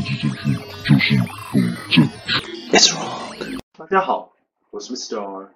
[0.00, 0.48] 政治正确
[0.84, 1.20] 就是
[1.52, 2.02] 不正确。
[2.72, 3.60] It's wrong。
[3.76, 4.32] 大家好，
[4.70, 5.20] 我是 Mr.
[5.20, 5.50] R。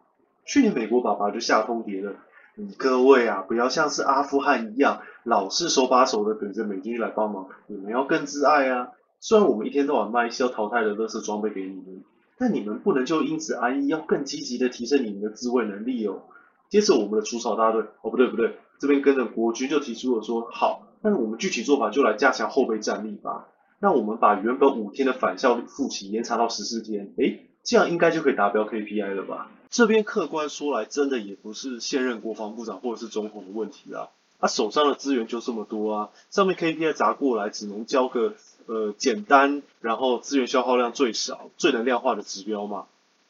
[0.44, 2.12] 去年美国爸爸就下通牒了，
[2.54, 8.88] 你各位啊，不要像是阿富汗一样，老是手把手的等着美军来帮忙，你们要更自爱啊。
[9.18, 12.04] 虽然我们一天到晚卖一些要淘汰的垃圾装备给你们，
[12.36, 16.24] 但你们不能就因此安逸，要更积极的提升你们的自卫能力哦。
[16.68, 23.46] 接着我们的除草大队，哦不对不对，这边跟着国军就提出了说，好，那我们具体做法就来加强后备战力吧。
[23.84, 29.50] 那我们把原本五天的返校复期延长到十四天，诶，这样应该就可以达标 KPI 了吧？
[29.68, 34.08] 这边客观说来，真的也不是现任国防部长或者是总统的问题啦，
[34.40, 38.32] 他、手上的资源就这么多啊，上面 KPI 砸过来，只能交个
[38.64, 42.86] 呃简单，然后资源消耗量最少、最能量化的指标嘛。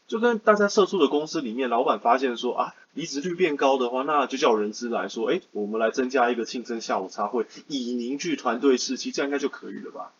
[0.07, 10.12] 就跟大家社畜的公司里面，老板发现说啊，离职率变高的话，那就叫人资来说，诶，我们来增加一个庆生下午茶会，以凝聚团队士气，这样应该就可以了吧？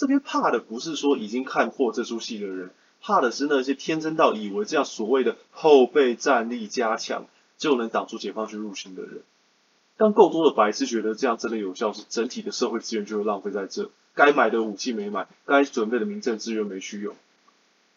[0.00, 2.70] 这边怕的不是说已经看破这出戏的人，
[3.02, 7.26] 怕的是那些天真到以为这样所谓的后备战力加强
[7.58, 9.20] 就能挡住解放军入侵的人。
[9.98, 17.14] 当够多的白痴觉得这样真的有效时，整体的社会资源就会浪费在这，该买的武器没买，该准备的民政资源没去用。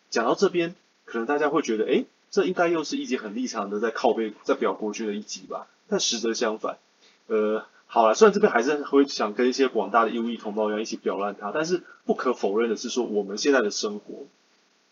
[0.10, 5.68] 讲到这边，可能大家会觉得，诶，这应该又是一集很立场的在靠背在表国军的一集吧？
[5.88, 6.80] 但实则相反，
[7.28, 7.66] 呃。
[7.94, 14.26] 好了，虽然这边还是会想跟一些广大的义务同胞一样一起表烂他，但是不可否认的是说，我们现在的生活，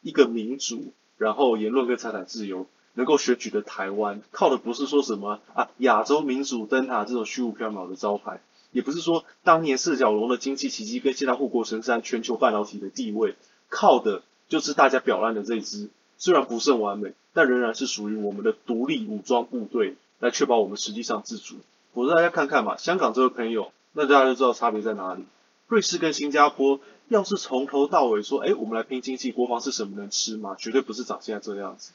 [0.03, 8.39] 一个民主，然后言论跟财产自由能够选举的台湾，靠的不是说什么啊亚洲民主灯塔这种虚无缥缈的招牌，
[8.72, 13.33] 也不是说当年四小龙的经济奇迹跟现在护国神山全球半导体的地位，
[13.69, 21.55] 靠的就是大家表烂的这支，虽然不甚完美，但仍然是属于我们的独立武装部队，来确保我们实际上自主。
[21.94, 25.25] 我让大家看看嘛，香港这位朋友，那大家就知道差别在哪里。
[25.67, 30.56] 瑞士跟新加坡，要是从头到尾说，哎，我们来拼经济，国防是什么能吃吗？
[30.58, 31.92] 绝对不是长现在这个样子。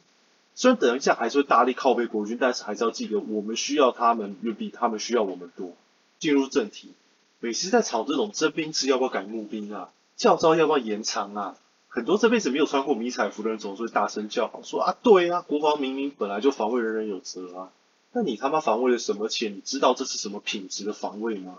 [0.55, 5.73] 虽然等一下还是会大力靠背国军，但是还是要记得，我们需要他们远比他们需要我们多。
[6.19, 6.95] 进入正题，
[7.41, 11.56] 每次在吵这种征兵制要不要改募兵啊，教招要不要延长啊，
[11.89, 17.69] 很多这辈子没有穿过迷彩服的人总是会大声叫好，说啊，对啊，国防明明本来就防卫人人有责啊。
[18.16, 19.54] 那你他妈防卫了什么钱？
[19.54, 21.59] 你知道这是什么品质的防卫吗？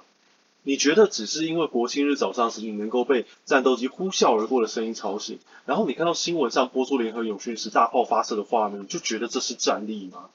[0.63, 10.31] 你觉得只是因为国庆日早上时你能够被战斗机呼啸而过的声音吵醒，然后你看到新闻上播出联合演训时大炮发射的画面，就觉得这是战力吗？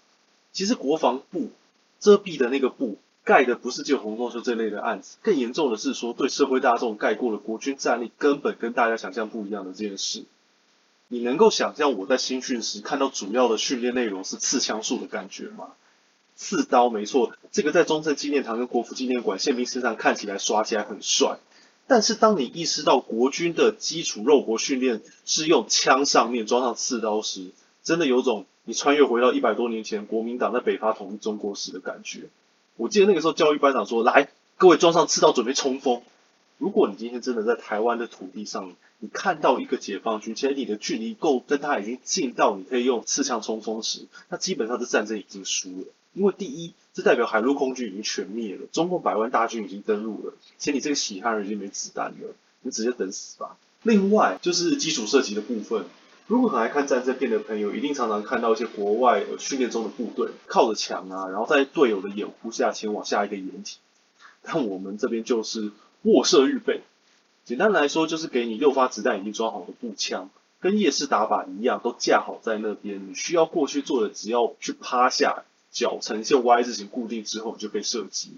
[0.53, 1.50] 其实国防部
[1.99, 10.22] 遮蔽的那个布盖的不是只有洪仲丘这类的案子，更严重的是说对社会大众盖过了国军战力根本跟大家想象不一样的这件事。
[11.09, 15.72] 你能够想象我在新训时看到主要的训练内容是刺枪术的感觉吗？
[16.37, 21.38] 刺刀没错，这个在中正纪念堂跟国父纪念馆宪兵身上看起来耍起来很帅，
[21.87, 27.50] 但是当你意识到国军的基础肉搏训练是用枪上面装上刺刀时，
[27.82, 32.28] 真的有种你穿越回到一百多年前国民党在北伐统一中国时的感觉。
[32.76, 36.03] 我记得那个时候教育班长说：“来，各位装上刺刀准备冲锋。”
[36.59, 45.87] 如果你今天真的在台湾的土地上，你看到一个解放军，其实你的距离够跟他已经近到你可以用刺枪冲锋时，那基本上这战争已经输了。
[46.15, 53.56] 因为第一，这代表海陆空军已经全灭了，中共百万大军已经登陆了，且你这个喜汉人已经没子弹了，你直接等死吧。
[53.83, 55.87] 另外就是基础射击的部分，
[56.27, 63.79] 如果很爱看战争片的朋友，一定常常看到一些国外训练中的部队靠着墙啊，然后在队友的掩护下前往下一个掩体。
[64.43, 66.83] 但我们这边就是卧射预备，
[67.44, 70.29] 简单来说就是给你六发子弹已经装好的步枪，
[70.61, 75.44] 跟夜市打靶一样，都架好在那边，你需要过去做的只要去趴下。
[75.72, 78.33] 脚呈现 Y 字形固定之后，你就可以射击。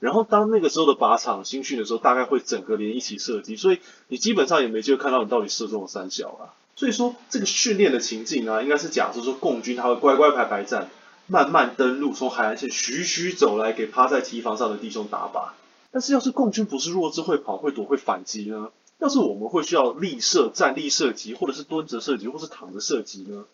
[0.00, 6.56] 然后当那个时候的靶场新训的时候，大概会整个连一起射击，所以你基本上也没机会看到你到底射中了三小啊。
[6.74, 10.88] 所以说这个训练的情境啊，应该是假设说共军他会乖乖排排站，
[11.26, 15.50] 慢慢登陆，从海岸线徐徐走来，给趴在堤防上的弟兄打靶。
[15.90, 18.70] 但是要是共军不是弱智会跑会躲会反击呢？
[18.98, 23.44] 要是我们会需要立射、站立射击，或者是蹲着射击，或是躺着射击呢？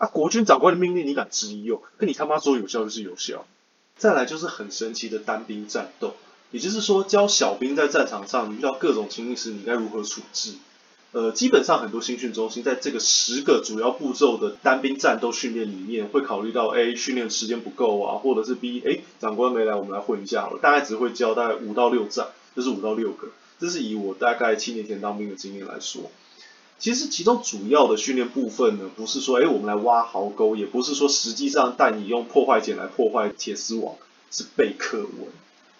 [0.00, 0.06] 啊！
[0.06, 1.82] 国军长官的命令你敢质疑哦？
[1.98, 3.46] 跟你他妈说有效就是有效。
[3.98, 6.14] 再来就是很神奇的单兵战斗，
[6.50, 10.54] 也就是说教小兵在战场上遇到各种情形时你该如何处置。
[11.12, 23.28] 呃，基本上很多新训中心在这个十个主要步骤的单兵战斗训练里面，会考虑到 A 训练时间不够啊，或者是 B 哎长官没来，我们来混一下好了，大概只会教大概五到六战，就是五到六个。
[23.58, 26.10] 这是以我大概七年前当兵的经验来说。
[26.80, 33.96] 其实其中主要的训练部分呢，不是说，哎，我们来挖壕沟，也不是说实际上带你用破坏碱来破坏铁丝网，
[34.30, 35.28] 是背课文。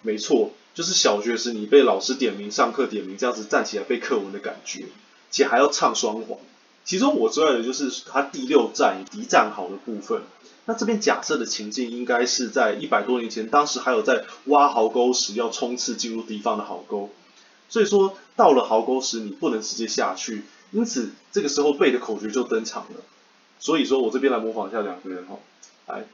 [0.03, 4.85] 没错，就是小学时你被老师点名上课点名这样子站起来背课文的感觉，
[5.31, 6.37] 且还要唱双簧。
[6.85, 10.21] 其中我最爱的就是他第六战敌战壕的部分。
[10.65, 17.09] 那这边假设的情境应该是在一百多年前，当时还有在挖壕沟时要冲刺进入敌方的壕沟，
[17.69, 23.01] 所以说到了壕沟时你不能直接下去，因此这个时候背的口诀就登场了。
[23.59, 25.37] 所以说我这边来模仿一下两个人哈，
[25.87, 26.05] 来，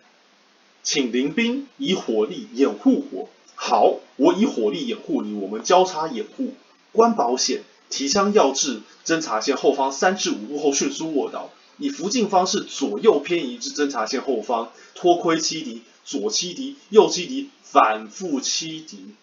[0.83, 6.53] 请林兵以火力掩护我，好，我以火力掩护你，我们交叉掩护，
[6.91, 11.51] 关保险，提枪要至侦察线后方三至五步后迅速卧倒。
[11.77, 19.13] 以伏近方式左右偏移至侦察线后方，脱盔欺敌，左欺敌，右欺敌，反复欺敌，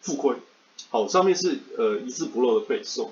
[0.00, 0.36] 复盔。
[0.90, 3.10] 好，上面是呃一字不漏的背诵。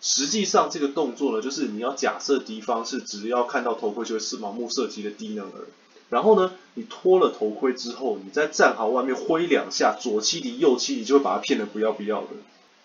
[0.00, 5.66] 实际上这个动作呢，就是你要假设敌方是只要看到头盔就会是盲目射击的低能儿。
[6.08, 12.28] 然后呢，你脱了头盔之后，你在战壕外面挥两下，左欺敌，右欺敌，就会把他骗得不要不要的。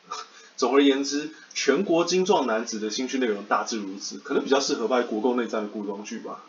[0.55, 6.43] 总而言之，全国精壮男子的新训内容大致如此，可能比较适合拍国共内战的古装剧吧。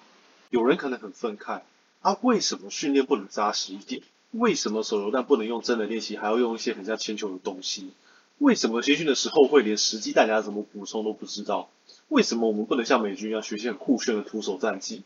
[0.50, 1.60] 有人可能很愤慨，
[2.02, 4.02] 啊，为什么训练不能扎实一点？
[4.32, 7.90] 为什么手榴弹不能用真的练习，还要用一些很像铅球的东西？
[8.38, 11.68] 为什么新训的时候会连实际弹夹怎么补充都不知道？
[12.08, 15.02] 为什么我们不能像美军一样学些很酷炫的徒手战技？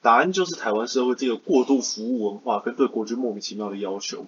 [0.00, 4.26] 答案就是台湾社会这个过度服务文化跟对国军莫名其妙的要求。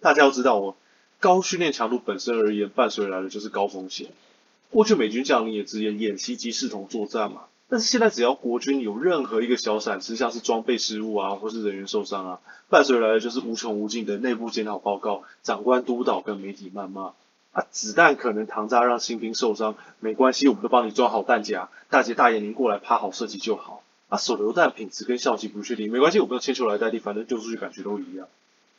[0.00, 0.76] 大家要知道哦。
[1.18, 4.08] 高训练强度本身而言，伴随来的就是高风险。
[4.70, 7.44] 过去美军将领也直言，演习即视同作战嘛。
[7.68, 17.14] 但是现在只要国军有任何一个小闪失，像是装备失误啊，或是人员受伤啊，伴随来的就是无穷无尽的内部检讨报告、长官督导跟媒体谩骂。
[17.56, 21.70] 啊，子弹可能膛炸让新兵受伤，没关系，我们都帮你装好弹夹。
[21.88, 23.82] 大姐大爷您过来趴好射击就好。
[24.08, 28.28] 啊，手榴弹品质跟效期不确定，没关系，我们用铅球来代替，反正丢出去感觉都一样。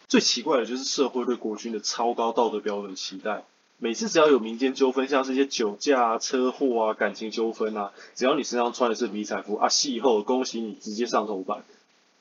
[0.07, 3.43] 最奇怪的就是社会对国军的超高道德标准期待。
[3.79, 11.63] 每次只要有民间纠纷，像是一些酒驾、车祸啊、感情纠纷啊，只要你身上穿的是迷彩服啊，邂逅，恭喜你直接上头版。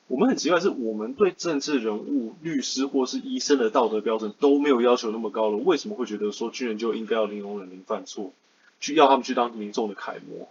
[0.07, 8.33] 我们很奇怪是，我们对政治人物、律师或是医生的道德标准都没有要求那么高了，为什么会觉得说军人就应该要零容忍、零犯错，
[8.79, 10.49] 去要他们去当民众的楷模？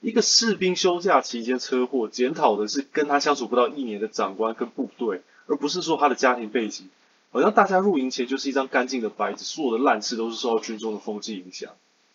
[0.00, 5.22] 一个士兵休假期间车祸，检讨的是跟他相处不到一年的长官跟部队。
[5.46, 6.88] 而不是说他的家庭背景，
[7.30, 11.72] 好像大家入营前就是一张干净的白纸，所有的烂事都是受到军中的风气影响。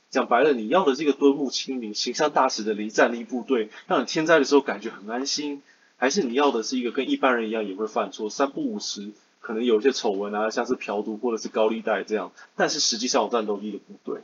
[0.09, 5.61] 讲白了，你要的这个敦睦亲民、形象大使的离战力部队，让你天灾的时候感觉很安心，
[5.99, 9.11] 还是你要的是一个跟一般人一样也会犯错、三不五时
[9.41, 14.21] 可能有一些丑闻啊，像是嫖赌或者是高利贷这样，但是实际上有战斗力的部队？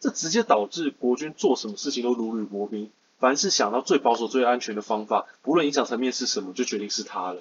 [0.00, 7.40] 这直接导致国军做什么事情都如履薄冰，凡是想到最保守、最安全的方法，不论影响层面是什么，就决定是他了。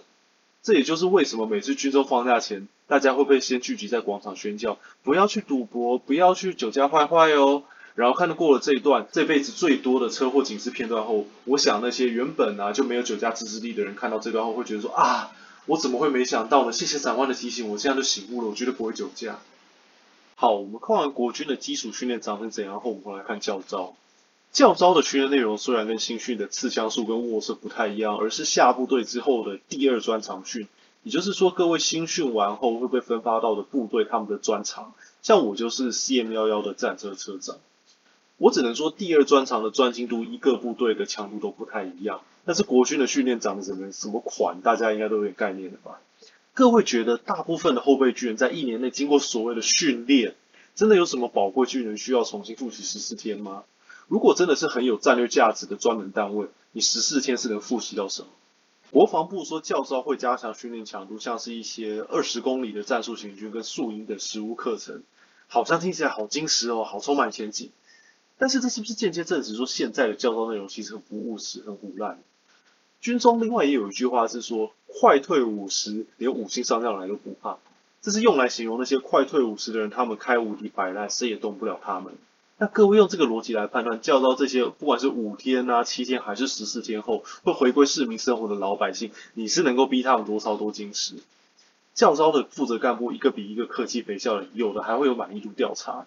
[0.62, 7.64] 这也就是为什么每次军中放假前，大家会被先聚集在广场宣教，不要去赌博，不要去酒驾坏坏哦。
[7.96, 15.32] 然后看到过了这一段这辈子最多的车祸警示片段后，我想那些原本啊就没有酒驾自制力的人，看到这段后会觉得说啊，
[15.66, 16.74] 我怎么会没想到呢？
[16.74, 19.40] 谢谢长官的提醒，我现在就醒悟了，我绝对不会酒驾。
[20.36, 23.96] 好，我们看完国军的基础训练长成怎样后，我们来看教招。
[24.52, 30.68] 教招的训练内容虽然跟新训的刺枪术跟卧射不太一样，而是下部队之后的第二专长训。
[31.04, 37.58] 也就是说，各位新训完后会被分发到的部队，他们的专长，像我就是 CM 幺幺的战车车长。
[38.38, 42.22] 我只能说，第二专长的专精度，一个部队的强度都不太一样。
[42.44, 46.02] 但是国军的训练长得怎么什么款，大家应该都有概念了吧？
[46.54, 50.36] 各位觉得，大部分的后备军人在一年内经过所谓的训练，
[50.76, 53.64] 真的有什么宝贵军人需要重新复习十四天吗？
[54.08, 58.28] 如果真的是很有战略价值的专门单位，你十四天是能复习到什么？
[58.92, 65.04] 国防部说教招会加强训练强度，像是一些二十公里的战术行军跟宿营的实务课程，
[65.48, 67.72] 好像听起来好精实哦，好充满前景。
[68.38, 72.20] 但是这是不是间接证实说现在的教招内容其实很不务实、很腐烂？
[73.02, 77.58] 军中另外也有一句话是说，快退五十，连五星上将来都不怕。
[78.02, 82.14] 这是用来形容那些快退五十的人，他们开无敌摆烂，谁也动不了他们。
[82.58, 91.16] 那各位用这个逻辑来判断，教招这些不管是五天啊、七天还是十四天后会回归市民生活的老百姓，你是能够逼他们多操多精实？
[91.94, 96.06] 教招的负责干部一个比一个客气肥笑的，有的还会有满意度调查。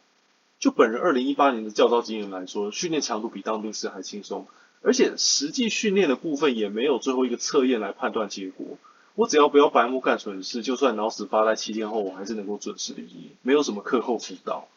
[0.59, 4.47] 就本人二零一八年的教招经验来说，训练强度比当兵时还轻松，
[4.83, 8.67] 而且实际训练的部分也没有最后一个测验来判断结果。
[9.15, 14.69] 我只要不要白目干蠢事，就算脑死发呆七天后，我还是能够准时离营，没有什么课后辅导。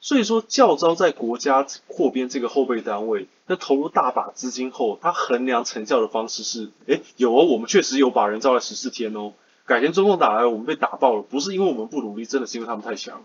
[0.00, 9.32] 所以说，教招在国家扩编这个后备单位，那投入大把资金后，他衡量成效的方式是：哎，有哦，我们确实有把人招来十四天哦。
[9.66, 13.24] 改天中共打来，我们被打爆了，不是因为我们不努力，真的是因为他们太强了。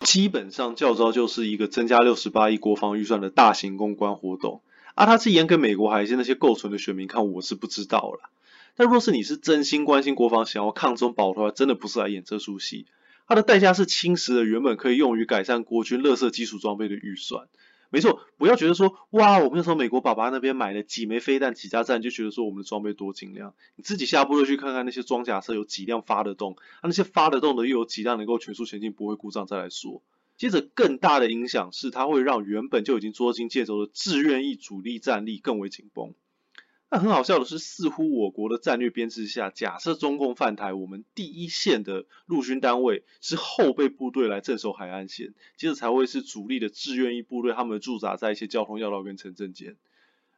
[0.00, 4.62] 基本上教招就是一个增加六十八亿国防预算的大型公关活动，
[4.94, 8.30] 啊，他是演给美国还是那些构成的选民看，我是不知道了。
[8.76, 12.86] 但若是你是真心关心国防，想要抗中保台，真的不是来演这出戏。
[13.28, 17.46] 它的代价是侵蚀了原本可以用于改善国军垃圾基础装备的预算。
[17.92, 23.52] 没错，不要觉得说，哇，我们从美国爸爸那边买了几枚飞弹、几架战，就觉得说我们的装备多精良。
[23.74, 30.02] 你自己下部队去看看那些装甲车有几辆发得动，啊，那些发得动的又有几辆能够全速前进不会故障，再来说。
[30.36, 36.14] 接着更大的影响是，它会让原本就已经捉襟见肘的志愿役主力战力更为紧绷。
[36.92, 49.76] 那很好笑的是，似乎我国的战略编制下，假设中共犯台，我们第一线的陆军单位是后备部队来镇守海岸线，接着才会是主力的志愿役部队，他们驻扎在一些交通要道跟城镇间。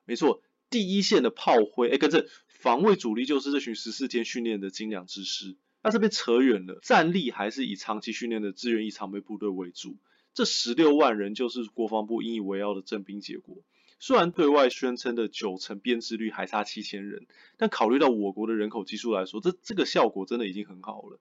[0.05, 5.57] 没错，第一线的炮灰，哎，跟着防卫主力就是这群十四天训练的精良之师。
[5.83, 9.97] 那这边扯远了，战力还是以长期训练的志愿役常备部队为主，
[10.35, 13.57] 这十六万人就是国防部引以为傲的征兵结果。
[14.03, 21.21] 虽然对外宣称的九成编制率还差七千人，但考虑到我国的人口基数来说，这这个效果真的已经很好了。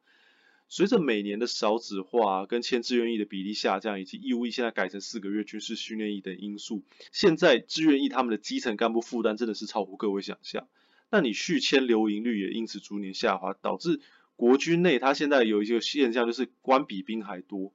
[0.67, 10.67] 随着每年的少子化跟签志愿役的比例下降，以及义务役现在改成四个月军事训练役等因素，现在志愿役他们的基层干部负担真的是超乎各位想象。
[11.11, 13.99] 那你续签留营率也因此逐年下滑，导致
[14.35, 17.73] 国军内它现在有一个现象，就是官比兵还多。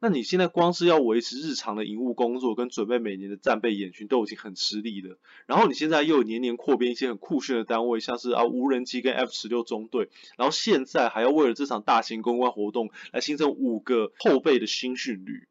[0.00, 15.48] 那你现在光是要维持日常的营务工作跟准备每年的战备演训都已经很吃力了，然后你现在又年年扩编一些很酷炫的单位，像是啊无人机跟 F 十六中队，然后现在还要为了这场大型公关活动来新增五个后备的新训旅，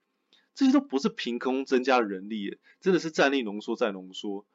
[0.55, 4.45] 这些都不是凭空增加人力，真的是战力浓缩再浓缩。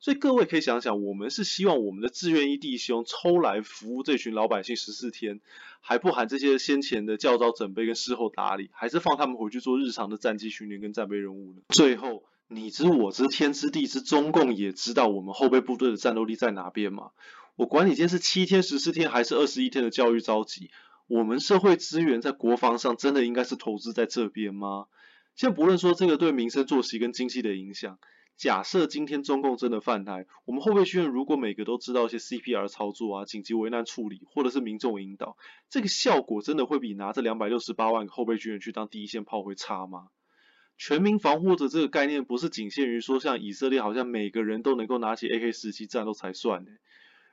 [0.00, 5.40] 所以各位可以想想，我们是希望我们的志愿役弟兄抽来服务这群老百姓十四天，
[5.80, 11.62] 还不含这些先前的教招准备跟事后打理，还是放他们回去做日常的战机训练跟战备任务呢？
[11.70, 17.10] 最后，你知我知天知地知，中共也知道我们后备部队的战斗力在哪边吗？
[17.56, 20.70] 我管你今天是七天、十四天还是二十一天的教育召集，
[21.08, 24.86] 我们社会资源在国防上真的应该是投资在这边吗？
[25.34, 27.98] 先不论说这个对民生作息跟经济的影响。
[28.38, 35.36] 假设今天中共真的犯台，我们后备军如果每个都知道一些 CPR 操作啊、紧急危难处理，或者是民众引导，
[35.68, 40.10] 这个效果真的会比拿这两百六十八万个后备军人去当第一线炮灰差吗？
[40.76, 46.70] 全民防护的这个概念不是仅限于说像以色列好像每个人都能够拿起 AK 四七战斗才算呢。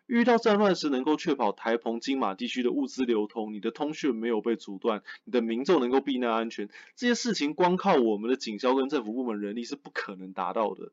[0.07, 10.91] 遇到战乱时，能够确保台澎金马地区的物资流通，你的通讯没有被阻断，你的民众能够避难安全，这些事情光靠我们的警消跟政府部门人力是不可能达到的。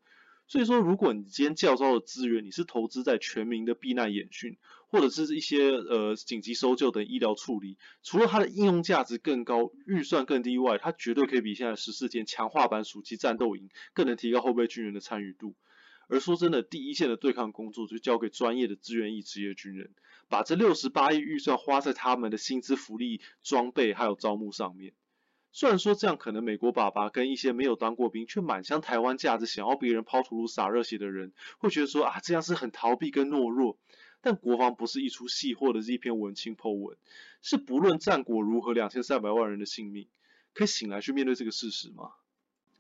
[0.48, 15.54] 所以说，如果你今天教召的资源，你是投资在全民的避难演训，或者是一些呃紧急搜救等医疗处理，除了它的应用价值更高，预算更低外，它绝对可以比现在十四天强化版暑期战斗营更能提高后备军人的参与度。
[16.08, 19.90] 而说真的，第一线的对抗工作就交给专业的志愿役职业军人，
[20.28, 24.92] 把这六十八亿预算花在他们的薪资、福利、装备还有招募上面。
[25.52, 33.78] 虽然说这样可能美国爸爸跟一些没有当过兵却满腔台湾价值、想要别人抛头颅洒热血的人会觉得说啊，这样是很逃避跟懦弱。
[34.22, 36.96] 但国防不是一出戏或者是一篇文青 po 文，
[37.42, 40.06] 是不论战果如何，两千三百万人的性命，
[40.54, 42.12] 可以醒来去面对这个事实吗？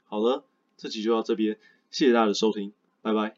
[0.04, 1.58] 好了，这集就到这边，
[1.90, 2.72] 谢谢大家的收听。
[3.02, 3.30] 拜拜。